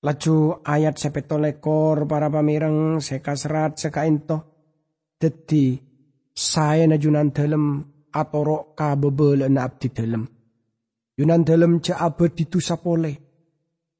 Laju 0.00 0.36
ayat 0.64 0.96
sepeto 0.96 1.36
lekor 1.36 2.08
para 2.08 2.32
pamireng 2.32 3.04
seka 3.04 3.36
serat 3.36 3.76
seka 3.76 4.08
into. 4.08 4.40
Dadi 5.20 5.76
saya 6.32 6.88
najunan 6.88 7.28
dalem 7.36 7.84
atoro 8.08 8.72
kabebel 8.72 9.44
na 9.52 9.68
abdi 9.68 9.92
dalem. 9.92 10.24
Yunan 11.20 11.44
dalem 11.44 11.84
ca 11.84 12.00
abad 12.00 12.32
ditu 12.32 12.64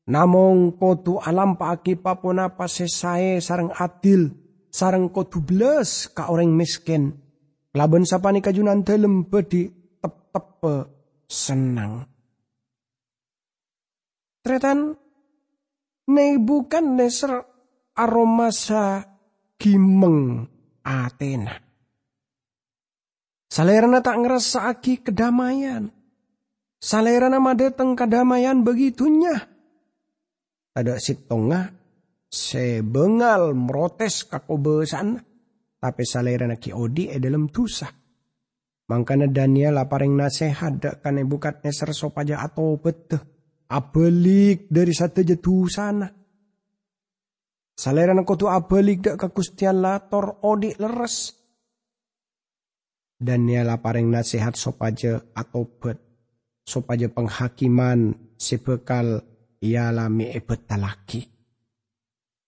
sapole. 0.06 0.08
Namong 0.08 0.80
kotu 0.80 1.20
alam 1.20 1.56
paaki 1.56 2.00
papona 2.00 2.56
pasesae 2.56 3.40
sarang 3.42 3.70
adil 3.76 4.32
sarang 4.70 5.10
kotu 5.10 5.42
belas 5.42 6.08
ka 6.14 6.30
orang 6.30 6.54
miskin. 6.54 7.12
Laban 7.74 8.02
sapani 8.02 8.42
kajunan 8.42 8.82
dalem 8.82 9.30
bedi 9.30 9.70
tep-tep 10.02 10.62
senang. 11.30 12.02
Tretan 14.42 14.96
bukan 16.42 16.98
neser 16.98 17.46
aromasa 17.94 19.06
gimeng 19.60 20.48
Athena. 20.82 21.54
Salerana 23.50 24.02
tak 24.02 24.18
ngerasa 24.18 24.66
aki 24.70 25.06
kedamaian. 25.06 25.90
Salerana 26.80 27.38
madeteng 27.38 27.94
kedamaian 27.94 28.64
begitunya. 28.66 29.59
Ada 30.70 31.02
si 31.02 31.26
tonga 31.26 31.66
sebengal 32.30 33.54
merotes 33.58 34.26
kakobesan. 34.26 35.18
Tapi 35.80 36.02
salerana 36.04 36.60
ki 36.60 36.76
odi 36.76 37.08
e 37.08 37.16
dalam 37.16 37.48
tusa. 37.48 37.88
Mangkana 38.90 39.30
Daniel 39.30 39.80
apareng 39.80 40.12
nasehat 40.12 40.82
dak 40.82 41.00
kane 41.00 41.24
bukat 41.24 41.64
neser 41.64 41.94
sopaja 41.94 42.42
atau 42.42 42.76
beteh 42.76 43.22
abelik 43.70 44.66
dari 44.66 44.90
satu 44.90 45.22
jatuh 45.22 45.70
sana. 45.70 46.10
Saleran 47.78 48.26
tu 48.26 48.44
abelik 48.50 49.00
dak 49.00 49.16
kakustian 49.16 49.80
lator 49.80 50.42
odik 50.44 50.76
leres. 50.76 51.32
Dan 53.20 53.48
niala 53.48 53.80
pareng 53.80 54.10
nasihat 54.12 54.52
sopaja 54.52 55.22
atau 55.32 55.64
bet. 55.64 55.96
Sopaja 56.66 57.08
penghakiman 57.08 58.16
sebekal 58.36 59.24
lami 59.68 60.32
ebet 60.32 60.64
talaki. 60.64 61.20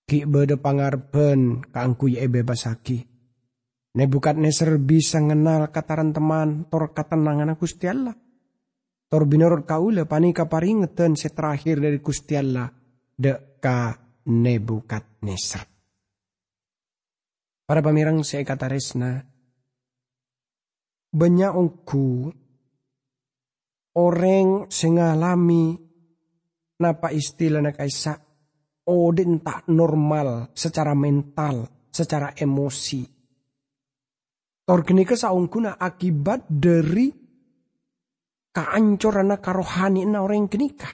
Ki 0.08 0.18
bede 0.24 0.56
pangarben 0.56 1.62
kaangkui 1.68 2.16
ebe 2.16 2.40
basaki. 2.44 2.98
Nebukat 3.92 4.40
neser 4.40 4.80
bisa 4.80 5.20
ngenal 5.20 5.68
kataran 5.68 6.16
teman 6.16 6.64
tor 6.72 6.96
katenangan 6.96 7.52
Gusti 7.60 7.84
Allah 7.92 8.16
Tor 9.12 9.28
binorot 9.28 9.68
kaula 9.68 10.08
panika 10.08 10.48
paringeten 10.48 11.20
seterakhir 11.20 11.84
dari 11.84 12.00
Gusti 12.00 12.32
Allah 12.32 12.72
deka 13.12 14.00
Nebukat 14.24 15.20
Nesar. 15.20 15.68
Para 17.68 17.84
pamirang 17.84 18.24
saya 18.24 18.40
kata 18.48 18.72
resna, 18.72 19.20
banyak 21.12 21.52
ongku 21.52 22.32
orang 24.00 24.72
sengalami 24.72 25.76
napa 26.82 27.14
istilah 27.14 27.62
na 27.62 27.70
kaisa 27.70 28.18
odin 28.88 29.38
tak 29.42 29.70
normal 29.70 30.50
secara 30.54 30.94
mental, 30.98 31.86
secara 31.90 32.34
emosi. 32.34 33.02
Tor 34.62 34.80
kenika 34.86 35.14
saungkuna 35.18 35.78
akibat 35.78 36.46
dari 36.46 37.10
kaancoran 38.54 39.34
karohani 39.38 40.06
na 40.06 40.22
orang 40.22 40.46
kenika. 40.46 40.90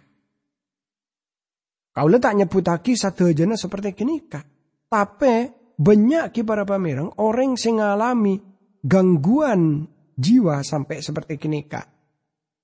Kau 1.92 2.06
letak 2.06 2.38
nyebutaki 2.38 2.94
satu 2.94 3.34
jana 3.34 3.58
seperti 3.58 3.92
kenika. 3.92 4.40
Tapi 4.88 5.34
banyak 5.76 6.32
ki 6.32 6.42
para 6.46 6.64
pamirang 6.64 7.12
orang 7.20 7.58
yang 7.60 7.82
ngalami 7.82 8.40
gangguan 8.80 9.84
jiwa 10.16 10.64
sampai 10.64 11.04
seperti 11.04 11.36
kenika. 11.36 11.84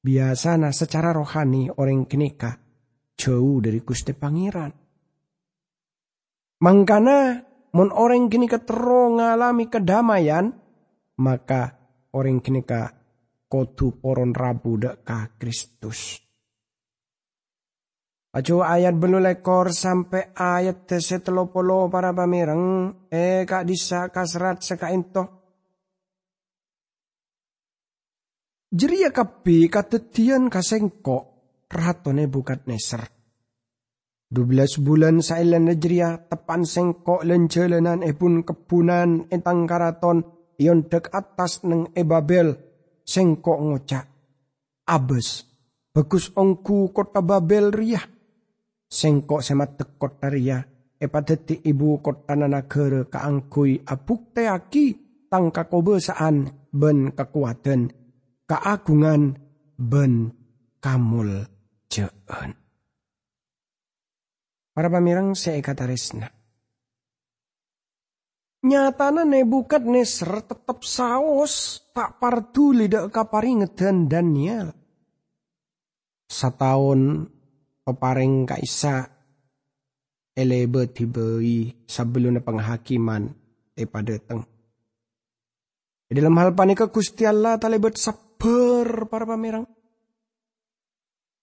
Biasanya 0.05 0.73
secara 0.73 1.13
rohani 1.13 1.69
orang 1.69 2.09
kenika 2.09 2.64
jauh 3.19 3.63
dari 3.63 3.81
Gusti 3.81 4.13
Pangeran. 4.13 4.73
Mangkana 6.63 7.43
mon 7.75 7.91
orang 7.91 8.31
kenika 8.31 8.63
terus 8.63 9.19
ngalami 9.19 9.67
kedamaian, 9.67 10.55
maka 11.19 11.77
orang 12.15 12.39
kenika 12.41 12.95
kodu 13.51 13.99
poron 13.99 14.33
rabu 14.33 14.79
deka 14.79 15.35
Kristus. 15.39 16.23
Acu 18.35 18.67
ayat 18.67 18.99
belu 18.99 19.23
lekor 19.23 19.71
sampai 19.71 20.35
ayat 20.35 20.91
tese 20.91 21.23
telopolo 21.23 21.87
para 21.87 22.11
pamireng 22.11 22.91
eh 23.07 23.47
kak 23.47 23.63
disa 23.63 24.11
kasrat 24.11 24.59
seka 24.59 24.91
into. 24.91 25.23
Jeria 28.75 29.15
kapi 29.15 29.71
katetian 29.71 30.51
kasengko 30.51 31.34
ratone 31.75 32.31
bukat 32.31 32.71
neser. 32.71 33.03
12 34.31 34.83
bulan 34.83 35.23
sailan 35.23 35.71
jeria 35.79 36.17
tepan 36.31 36.63
sengkok 36.67 37.23
lencelenan 37.27 38.03
epun 38.03 38.43
kebunan 38.43 39.31
entang 39.31 39.67
karaton 39.67 40.27
ion 40.59 40.87
dek 40.87 41.11
atas 41.11 41.63
neng 41.67 41.91
ebabel 41.95 42.55
sengkok 43.05 43.59
ngocak. 43.59 44.07
Abes, 44.85 45.45
bagus 45.95 46.31
ongku 46.35 46.93
kota 46.95 47.21
Babel 47.25 47.73
ria. 47.73 48.03
Sengkok 48.85 49.41
semat 49.43 49.81
kota 49.97 50.29
ria. 50.29 50.63
Epadeti 50.95 51.61
ibu 51.69 52.01
kota 52.01 52.33
negara 52.39 53.05
kaangkui 53.05 53.83
abuk 53.85 54.33
teaki 54.33 54.87
tang 55.29 55.51
kakobesaan 55.51 56.71
ben 56.71 57.13
kekuatan 57.13 57.91
keagungan 58.49 59.37
ben 59.77 60.33
kamul 60.81 61.54
jeen. 61.95 62.51
Para 64.75 64.91
pamirang 64.91 65.39
saya 65.39 65.63
kata 65.63 65.87
resna. 65.87 66.27
Nyatana 68.65 69.23
Nebukadnesar 69.23 70.43
tetap 70.51 70.83
saos 70.83 71.85
tak 71.95 72.19
pardu 72.19 72.75
lidak 72.75 73.13
kaparingedan 73.15 74.11
Daniel. 74.11 74.73
Setahun 76.27 77.31
peparing 77.85 78.49
kaisa 78.49 79.07
elebe 80.35 80.91
tibei 80.91 81.85
sebelum 81.87 82.41
penghakiman 82.41 83.31
e 83.77 83.85
pada 83.87 84.17
teng. 84.19 84.43
Dalam 86.09 86.35
hal 86.41 86.57
panika 86.57 86.89
Gusti 86.89 87.29
Allah 87.29 87.61
talebet 87.61 88.01
sabar 88.01 89.07
para 89.07 89.29
pamerang. 89.29 89.69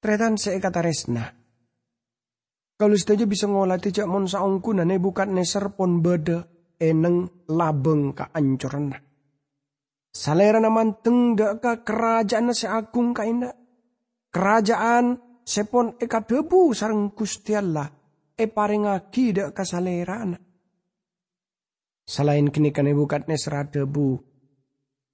Tretan 0.01 0.33
saya 0.33 0.57
kata 0.57 0.81
resna. 0.81 1.29
Kalau 2.73 2.97
saja 2.97 3.29
bisa 3.29 3.45
ngolah 3.45 3.77
tidak 3.77 4.09
mon 4.09 4.25
saungkuna 4.25 4.81
Nebukadnesar 4.81 5.77
pon 5.77 6.01
beda 6.01 6.41
eneng 6.81 7.45
labeng 7.45 8.17
ka 8.17 8.33
ancuran. 8.33 8.89
Salera 10.09 10.57
naman 10.57 10.97
tengda 11.05 11.61
ka 11.61 11.85
kerajaan 11.85 12.49
si 12.57 12.65
agung 12.65 13.13
ka 13.13 13.29
ina. 13.29 13.53
Kerajaan 14.33 15.21
sepon 15.45 16.01
eka 16.01 16.25
debu 16.25 16.73
sarang 16.73 17.13
Gusti 17.13 17.53
Allah 17.53 17.85
e 18.33 18.49
paringaki 18.49 19.37
dak 19.37 19.53
kasalerana. 19.53 20.41
Selain 22.09 22.49
kini 22.49 22.73
kan 22.73 22.89
bukat 22.89 23.29
nesra 23.29 23.69
debu. 23.69 24.17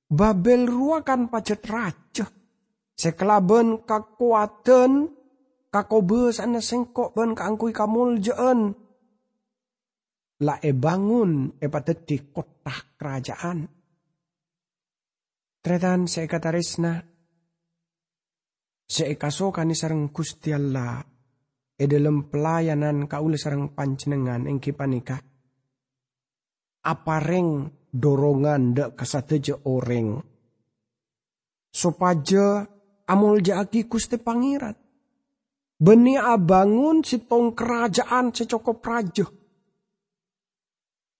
Babel 0.08 0.64
ruakan 0.72 1.28
pacet 1.28 1.60
raja. 1.68 2.24
Sekelaben 2.98 3.86
kakuatan 3.86 5.14
kakobes 5.70 6.42
ana 6.42 6.58
sengkok 6.58 7.14
ben 7.14 7.38
kaangkui 7.38 7.70
kamul 7.70 8.18
jeen 8.18 8.74
la 10.42 10.58
e 10.62 10.74
bangun 10.74 11.62
e 11.62 11.68
di 12.06 12.18
kota 12.34 12.74
kerajaan. 12.98 13.70
Tretan 15.62 16.10
se 16.10 16.26
katarisna 16.26 16.94
se 18.88 19.04
kani 19.18 19.76
sarang 19.76 20.10
Gusti 20.14 20.54
Allah 20.54 21.02
e 21.78 21.84
dalam 21.86 22.30
pelayanan 22.32 23.06
kaula 23.06 23.38
sarang 23.38 23.74
panjenengan 23.78 24.50
ing 24.50 24.58
kipanika. 24.58 25.22
Apareng 26.88 27.68
dorongan 27.92 28.74
dek 28.74 28.96
kasateja 28.96 29.60
orang. 29.68 30.24
Sopaja 31.68 32.77
amul 33.08 33.40
jaki 33.42 33.88
Gusti 33.88 34.20
Pangeran. 34.20 34.76
Beni 35.78 36.18
abangun 36.18 37.06
si 37.06 37.22
tong 37.30 37.54
kerajaan 37.54 38.34
secokop 38.34 38.82
raja 38.82 39.30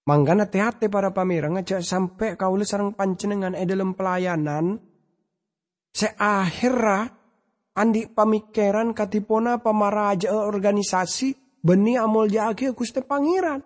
Manggana 0.08 0.50
hati 0.50 0.90
para 0.90 1.14
pamirang 1.14 1.62
aja 1.62 1.78
sampai 1.78 2.34
kau 2.34 2.58
sarang 2.64 2.96
pancenengan 2.98 3.54
e 3.54 3.68
dalam 3.70 3.94
pelayanan 3.94 4.82
seakhirnya 5.94 7.12
andi 7.78 8.10
pamikiran 8.10 8.98
katipona 8.98 9.62
pamaraja 9.62 10.32
organisasi 10.32 11.36
Beni 11.68 12.00
amol 12.00 12.32
jaki 12.32 12.72
Gusti 12.72 13.04
Pangeran. 13.04 13.60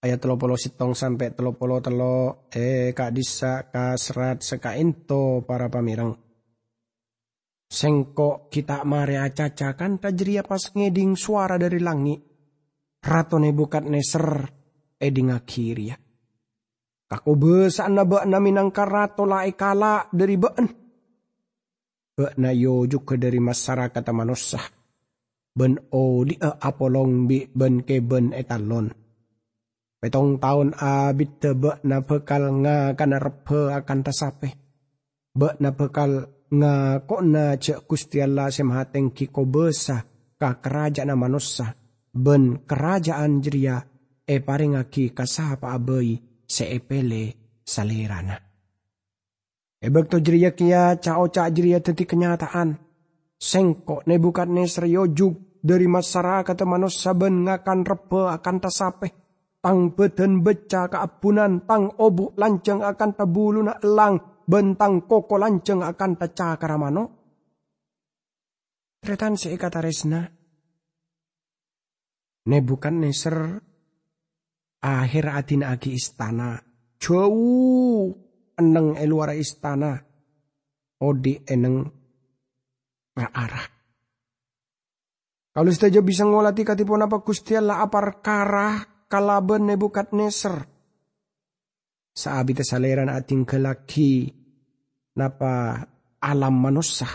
Ayat 0.00 0.16
telo 0.24 0.40
polo 0.40 0.56
sitong 0.56 0.96
sampai 0.96 1.36
telo 1.36 1.52
polo 1.52 1.76
telo 1.84 2.48
eh 2.48 2.96
kak 2.96 3.12
disa 3.12 3.68
kasrat 3.68 4.40
seka 4.40 4.72
into 4.80 5.44
para 5.44 5.68
pamirang. 5.68 6.16
Sengko 7.68 8.48
kita 8.48 8.80
mare 8.88 9.20
acacakan 9.20 10.00
tajria 10.00 10.40
pas 10.40 10.72
ngeding 10.72 11.20
suara 11.20 11.60
dari 11.60 11.84
langit. 11.84 12.20
Rato 13.04 13.36
bukat 13.36 13.84
neser 13.92 14.48
eding 14.96 15.36
akhir 15.36 15.76
ya. 15.76 15.96
Kako 17.10 17.32
besa 17.36 17.84
na 17.92 18.08
ba 18.08 18.24
na 18.24 18.40
minangka 18.40 18.88
rato 18.88 19.28
lai 19.28 19.52
kala 19.52 20.08
dari 20.08 20.36
baan. 20.40 20.66
Ba 22.16 22.28
na 22.40 22.56
yojuk 22.56 23.04
ke 23.04 23.14
dari 23.20 23.36
masyarakat 23.36 24.04
manusia 24.16 24.60
ben 25.50 25.76
o 25.92 26.24
di 26.24 26.40
a 26.40 26.56
apolong 26.56 27.28
bi 27.28 27.44
ben 27.52 27.84
ke 27.84 28.00
ben 28.00 28.32
etalon. 28.32 28.99
Petong 30.00 30.40
tahun 30.40 30.72
abit 30.80 31.44
tebe 31.44 31.76
na 31.84 32.00
pekal 32.00 32.64
nga 32.64 32.96
kana 32.96 33.20
repe 33.20 33.68
akan 33.68 34.00
tasape. 34.00 34.48
Be 35.36 35.52
na 35.60 35.76
pekal 35.76 36.24
nga 36.48 37.04
ko 37.04 37.20
na 37.20 37.60
cek 37.60 37.84
kustiala 37.84 38.48
semhateng 38.48 39.12
kiko 39.12 39.44
besa 39.44 40.00
ka 40.40 40.56
kerajaan 40.56 41.12
manusia. 41.20 41.76
Ben 42.16 42.64
kerajaan 42.64 43.44
jeria 43.44 43.76
e 44.24 44.40
paringaki 44.40 45.12
kasapa 45.12 45.76
abai 45.76 46.16
se 46.48 46.64
epele 46.72 47.36
salirana. 47.60 48.40
Ebek 49.84 50.08
to 50.08 50.16
jeria 50.24 50.56
kia 50.56 50.96
cao 50.96 51.28
ca 51.28 51.52
jeria 51.52 51.84
teti 51.84 52.08
kenyataan. 52.08 52.72
Sengkok 53.36 54.08
Nebukadnezar 54.08 54.88
yojug 54.88 55.60
dari 55.60 55.84
masyarakat 55.84 56.56
manus 56.64 57.04
saben 57.04 57.44
ngakan 57.44 57.84
rebe 57.84 58.32
akan 58.32 58.56
tasape 58.64 59.20
tang 59.60 59.92
beden 59.92 60.40
beca 60.40 60.88
keabunan 60.88 61.68
tang 61.68 61.92
obuk 62.00 62.36
lanceng 62.40 62.80
akan 62.80 63.10
tabulu 63.12 63.60
na 63.60 63.76
elang 63.80 64.44
bentang 64.48 65.04
koko 65.04 65.36
lanceng 65.36 65.84
akan 65.84 66.16
taca 66.16 66.56
karamano 66.56 67.04
tretan 69.04 69.36
si 69.36 69.52
resna 69.56 70.20
ne 72.48 72.58
bukan 72.64 73.04
neser 73.04 73.36
akhir 74.80 75.24
atin 75.28 75.62
agi 75.64 75.94
istana. 75.94 76.56
Jauh 77.00 78.12
eneng 78.56 78.96
eluara 78.96 79.36
istana. 79.36 79.96
Odi 81.00 81.40
eneng 81.48 81.88
arah. 83.16 83.66
Kalau 85.50 85.72
saja 85.72 86.00
bisa 86.04 86.28
ngolati 86.28 86.62
katipun 86.64 87.04
apa 87.04 87.24
Gusti 87.24 87.56
Allah 87.56 87.84
apar 87.84 88.20
karah 88.20 88.84
kalaben 89.10 89.66
Nebukadneser. 89.66 90.62
Saabita 92.14 92.62
saleran 92.62 93.10
ating 93.10 93.42
kelaki 93.42 94.30
napa 95.18 95.82
alam 96.22 96.54
manusia. 96.54 97.10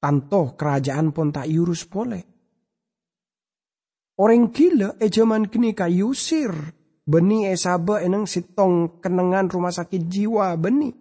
Tanto 0.00 0.56
kerajaan 0.56 1.12
pun 1.16 1.32
tak 1.32 1.48
yurus 1.48 1.88
pole. 1.88 2.20
Orang 4.20 4.52
gila 4.52 5.00
e 5.00 5.08
zaman 5.08 5.48
kini 5.48 5.72
kayusir. 5.72 6.52
Beni 7.10 7.48
e 7.48 7.56
sabe 7.56 8.04
eneng 8.04 8.28
sitong 8.28 9.00
kenangan 9.00 9.48
rumah 9.48 9.72
sakit 9.72 10.02
jiwa 10.06 10.54
beni. 10.60 10.92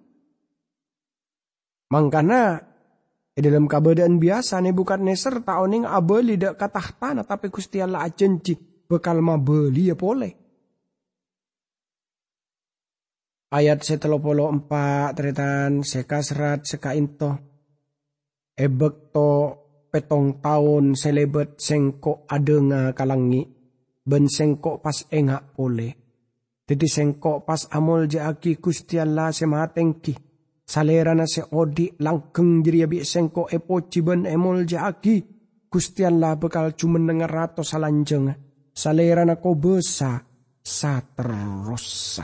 Mangkana 1.92 2.70
E 3.40 3.40
dalam 3.40 3.72
keadaan 3.72 4.20
biasa 4.20 4.60
Nebukadnezar 4.60 5.48
taoning 5.48 5.88
abeli 5.88 6.36
dak 6.36 6.60
tanah 6.60 7.24
tapi 7.24 7.48
Gusti 7.48 7.80
Allah 7.80 8.04
bekal 8.90 9.22
mabeli 9.22 9.94
ya 9.94 9.96
boleh. 9.96 10.34
Ayat 13.54 13.86
setelopolo 13.86 14.50
empat 14.50 15.14
tretan 15.14 15.86
seka 15.86 16.26
serat 16.26 16.66
seka 16.66 16.98
into. 16.98 17.30
Ebek 18.58 19.14
to 19.14 19.30
petong 19.94 20.42
tahun 20.42 20.98
selebet 20.98 21.62
sengko 21.62 22.26
adenga 22.26 22.94
kalangi. 22.98 23.46
Ben 24.10 24.26
sengko 24.26 24.82
pas 24.82 25.06
engak 25.14 25.54
pole. 25.54 25.90
Jadi 26.66 26.88
sengko 26.90 27.46
pas 27.46 27.70
amol 27.74 28.10
jaaki 28.10 28.58
Gusti 28.58 28.98
Allah 28.98 29.30
sematengki 29.34 30.30
Salera 30.70 31.18
na 31.18 31.26
se 31.26 31.42
odi 31.42 31.90
langkeng 31.98 32.62
jiri 32.62 32.86
abi 32.86 33.02
sengko 33.02 33.50
epo 33.50 33.90
ciben 33.90 34.30
emol 34.30 34.70
jaki. 34.70 35.18
Kustian 35.70 36.22
lah 36.22 36.38
bekal 36.38 36.78
cuman 36.78 37.10
dengar 37.10 37.30
rato 37.30 37.66
salanjeng. 37.66 38.49
Salera 38.80 39.28
na 39.28 39.36
ko 39.36 39.60
besa 39.60 40.24
saterosa. 40.64 42.24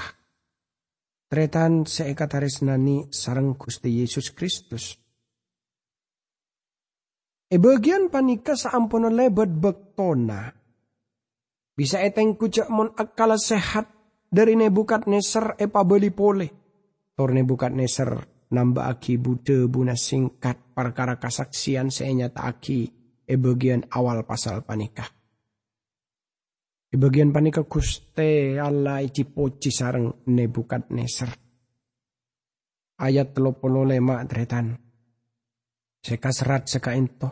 Tretan 1.27 1.83
seekataris 1.83 2.63
nani 2.63 3.11
sarang 3.11 3.59
Gusti 3.59 3.91
Yesus 3.99 4.31
Kristus. 4.31 4.95
E 7.51 7.59
bagian 7.59 8.07
panika 8.07 8.55
saampun 8.55 9.11
lebet 9.11 9.51
bektona. 9.51 10.47
Bisa 11.75 11.99
eteng 11.99 12.39
kucak 12.39 12.71
mon 12.71 12.87
akala 12.95 13.35
sehat 13.35 13.91
dari 14.31 14.55
nebukat 14.55 15.11
neser 15.11 15.59
e 15.59 15.67
pabeli 15.67 16.15
pole. 16.15 16.47
Tor 17.19 17.35
nebukat 17.35 17.75
neser 17.75 18.15
namba 18.55 18.87
aki 18.87 19.19
bude 19.19 19.67
buna 19.67 19.99
singkat 19.99 20.71
perkara 20.71 21.19
kasaksian 21.19 21.91
senyata 21.91 22.47
aki 22.47 22.79
e 23.27 23.35
bagian 23.35 23.91
awal 23.91 24.23
pasal 24.23 24.63
panikah. 24.63 25.14
E 26.91 26.95
bagian 26.95 27.33
panika 27.33 27.65
kuste 27.65 28.57
Allah 28.61 29.01
iti 29.01 29.25
poci 29.25 29.69
sarang 29.73 30.25
nebukat 30.29 30.93
neser. 30.93 31.29
Ayat 33.01 33.35
telopolo 33.35 33.83
lema 33.83 34.23
dretan. 34.23 34.71
Seka 35.99 36.31
serat 36.31 36.69
seka 36.69 36.93
into. 36.95 37.27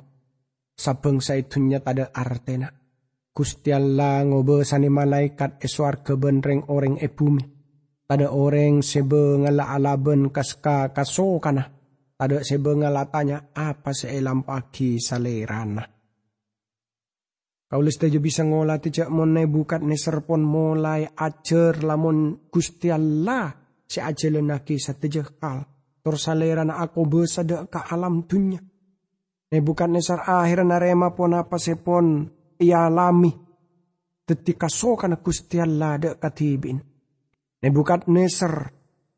Sabeng 0.74 1.22
saitunya 1.22 1.80
tada 1.80 2.10
artena. 2.12 2.68
Gusti 3.34 3.74
Allah 3.74 4.26
ngobesani 4.26 4.90
malaikat 4.90 5.62
eswar 5.62 6.06
kebenreng 6.06 6.70
orang 6.70 7.02
e 7.02 7.10
bumi 7.10 7.54
Tada 8.04 8.36
orang 8.36 8.84
sebe 8.84 9.40
ngala 9.42 9.74
alaben 9.74 10.28
kaska 10.28 10.92
kaso 10.92 11.40
kana. 11.40 11.66
Tada 12.20 12.44
sebe 12.44 12.76
ngala 12.76 13.08
tanya 13.08 13.50
apa 13.56 13.96
seelam 13.96 14.44
pagi 14.44 15.00
salerana. 15.00 15.93
Kaulis 17.74 17.98
tajo 17.98 18.22
bisa 18.22 18.46
ngolah 18.46 18.78
tijak 18.78 19.10
mon 19.10 19.34
bukat 19.50 19.82
ne 19.82 19.98
serpon 19.98 20.46
mulai 20.46 21.10
acer 21.10 21.82
lamun 21.82 22.46
gusti 22.54 22.94
Allah 22.94 23.50
si 23.90 23.98
ajele 23.98 24.46
naki 24.46 24.78
satejah 24.78 25.34
kal. 25.42 25.66
Tor 26.06 26.22
salerana 26.22 26.78
aku 26.78 27.02
besada 27.10 27.66
ka 27.66 27.90
alam 27.90 28.30
dunya. 28.30 28.62
Ne 29.50 29.58
bukat 29.58 29.90
nesar 29.90 30.22
akhir 30.22 30.62
narema 30.62 31.18
pon 31.18 31.34
apa 31.34 31.58
sepon 31.58 32.30
ia 32.62 32.86
alami. 32.86 33.34
Tetika 34.22 34.70
so 34.70 34.94
kana 34.94 35.18
gusti 35.18 35.58
Allah 35.58 35.98
dek 35.98 36.22
katibin 36.22 36.94
Nebukadneser 37.64 38.56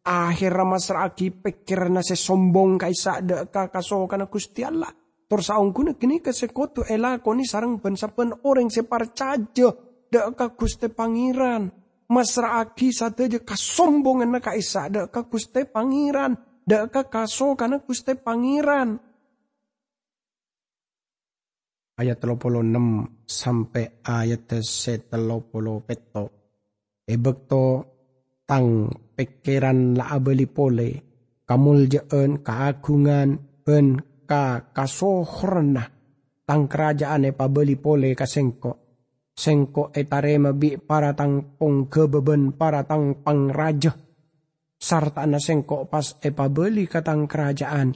akhir 0.05 0.53
masraki 0.69 1.33
pikir 1.33 1.89
nase 1.89 2.13
sombong 2.13 2.77
kaisa 2.77 3.25
de 3.25 3.49
kakaso 3.49 4.05
kana 4.05 4.29
Gusti 4.29 4.61
Allah. 4.61 4.93
Kuna 5.25 5.97
kini 5.97 6.21
kesekotu 6.21 6.85
elakoni 6.85 7.49
sarang 7.49 7.81
pensapen 7.81 8.29
orang 8.45 8.69
separcaja 8.69 9.73
de 10.11 10.21
ka 10.37 10.53
Gusti 10.53 10.85
Pangeran. 10.87 11.73
Masraki 12.05 12.93
sateja 12.93 13.41
kasombongan 13.41 14.37
na 14.37 14.39
kaisa 14.39 14.85
de 14.85 15.09
ka 15.09 15.25
Gusti 15.25 15.65
Pangeran. 15.65 16.37
De 16.61 16.77
ka 16.93 17.09
kaso 17.09 17.57
kana 17.57 17.81
Gusti 17.81 18.13
Pangeran. 18.13 19.01
Ayat 21.95 22.19
36 22.21 23.25
sampai 23.25 24.03
ayat 24.05 24.45
37 24.51 25.09
peto. 25.87 26.25
Ebekto 27.05 27.65
tang 28.45 28.89
pikiran 29.17 29.97
la 29.97 30.13
abeli 30.13 30.45
pole 30.45 30.89
kamul 31.49 31.89
jeen 31.89 32.41
kaagungan 32.45 33.37
ben 33.65 33.97
ka 34.25 34.73
kasohrna 34.73 35.83
tang 36.45 36.67
kerajaan 36.69 37.29
e 37.29 37.31
pabeli 37.31 37.77
pole 37.79 38.11
ka 38.17 38.25
sengko 38.25 38.71
sengko 39.33 39.95
etare 39.95 40.37
mabi 40.37 40.77
para 40.77 41.13
tang 41.13 41.57
kebeben 41.89 42.53
para 42.57 42.83
tang 42.85 43.23
pangraja 43.23 43.93
sarta 44.75 45.23
na 45.25 45.39
sengko 45.41 45.87
pas 45.89 46.17
e 46.21 46.29
pabeli 46.29 46.85
katang 46.85 47.25
kerajaan 47.25 47.95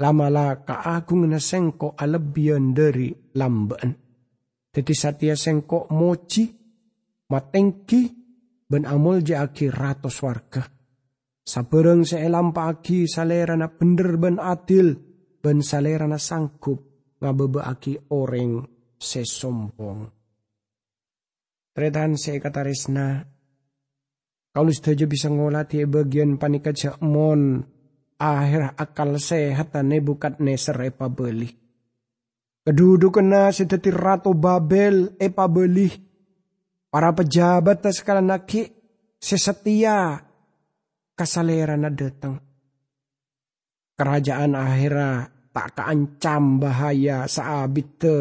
lamala 0.00 0.64
kaagung 0.64 1.28
na 1.28 1.36
sengko 1.36 1.92
alebian 1.94 2.72
dari 2.72 3.12
lamben. 3.36 3.92
Teti 4.72 4.96
satia 4.96 5.36
sengko 5.36 5.92
moci 5.92 6.48
matengki 7.28 8.02
ben 8.64 8.88
amol 8.88 9.20
aki 9.20 9.68
ratos 9.68 10.24
warga. 10.24 10.64
se 11.44 12.16
elam 12.16 12.52
pagi 12.54 13.04
salera 13.04 13.56
na 13.56 13.68
bener 13.68 14.16
ben 14.16 14.38
adil, 14.38 15.09
ben 15.40 15.64
salera 15.64 16.04
na 16.04 16.20
sanggup 16.20 16.84
ngabebeaki 17.20 18.12
orang 18.12 18.64
sesombong. 19.00 20.08
Tretan 21.72 22.20
se 22.20 22.36
kataresna 22.36 23.24
kalau 24.50 24.74
saja 24.74 25.06
bisa 25.06 25.30
ngolati 25.30 25.86
bagian 25.86 26.34
panika 26.36 26.74
mon 27.00 27.62
akhir 28.18 28.74
akal 28.76 29.16
sehat 29.16 29.72
bukat 30.04 30.42
neser 30.42 30.76
epa 30.82 31.06
beli. 31.08 31.48
Kedudukan 32.66 33.48
si 33.54 33.64
teti 33.64 33.88
ratu 33.88 34.36
Babel 34.36 35.16
epa 35.16 35.48
beli. 35.48 35.88
Para 36.90 37.14
pejabat 37.14 37.86
sekala 37.94 38.18
naki 38.18 38.66
sesetia 39.22 40.18
kasalera 41.14 41.78
na 41.78 41.86
datang. 41.86 42.49
Kerajaan 44.00 44.56
akhirat 44.56 45.52
tak 45.52 45.76
kaancam 45.76 46.56
bahaya 46.56 47.28
saabit 47.28 47.88
te 48.00 48.16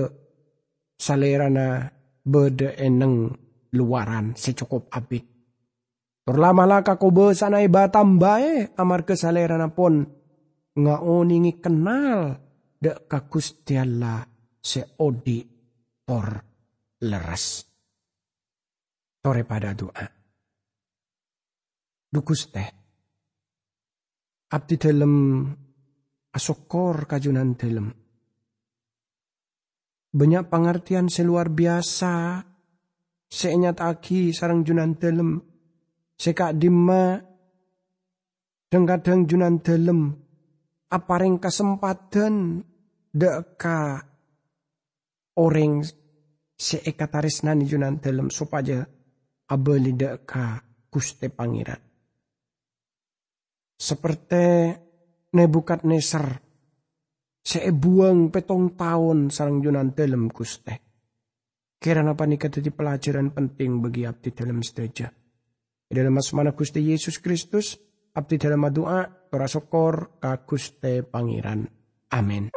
salera 1.00 1.48
na 1.48 1.88
bede 2.20 2.76
eneng 2.76 3.32
luaran 3.72 4.36
secukup 4.36 4.92
abit. 4.92 5.24
Turlamala 6.28 6.84
kakobe 6.84 7.32
sanay 7.32 7.72
batam 7.72 8.20
bae 8.20 8.76
amar 8.76 9.08
kesalerana 9.08 9.72
pon 9.72 10.04
nga 10.76 10.96
oningi 11.00 11.64
kenal 11.64 12.36
de 12.76 12.92
kakustiala 13.08 14.28
se 14.60 14.84
odi 15.00 15.48
tor 16.04 16.28
leres. 17.08 17.46
Tore 19.24 19.48
pada 19.48 19.72
doa. 19.72 20.06
Dukus 22.12 22.52
teh. 22.52 22.70
Abdi 24.50 24.76
dalam 24.82 25.14
asokor 26.40 27.04
kajunan 27.04 27.60
dalam. 27.60 27.92
Banyak 30.16 30.48
pengertian 30.48 31.12
seluar 31.12 31.52
biasa. 31.52 32.48
Seenyat 33.30 33.78
aki 33.78 34.34
sarang 34.34 34.66
junan 34.66 34.98
dalam 34.98 35.38
Seka 36.20 36.50
dima 36.52 37.16
kadang 38.74 39.24
junan 39.30 39.62
dalam 39.62 40.12
aparing 40.90 41.38
kesempatan 41.38 42.66
deka 43.14 44.04
orang 45.40 45.86
seekataris 46.58 47.46
nani 47.48 47.70
junan 47.70 48.02
dalam 48.02 48.28
supaya 48.34 48.84
abeli 49.48 49.94
deka 49.96 50.60
kuste 50.92 51.32
pangeran. 51.32 51.80
Seperti 53.80 54.76
nebukat 55.36 55.86
neser 55.86 56.42
seebuang 57.46 58.30
petong 58.30 58.78
tahun 58.78 59.34
sarang 59.34 59.64
junan 59.64 59.96
dalam 59.96 60.30
kuste. 60.30 60.76
Apa 61.80 62.28
nikah 62.28 62.52
jadi 62.52 62.76
pelajaran 62.76 63.32
penting 63.32 63.80
bagi 63.80 64.04
abdi 64.04 64.36
dalam 64.36 64.60
seteja 64.60 65.08
dalam 65.90 66.22
asmana 66.22 66.54
Gusti 66.54 66.86
Yesus 66.86 67.18
Kristus, 67.18 67.74
abdi 68.14 68.38
dalam 68.38 68.70
doa, 68.70 69.10
sokor 69.50 70.22
ka 70.22 70.46
Pangeran. 71.10 71.66
Amin. 72.14 72.54